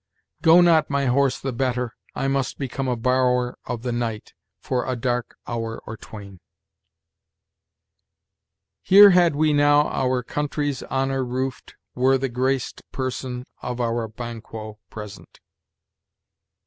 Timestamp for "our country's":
9.89-10.81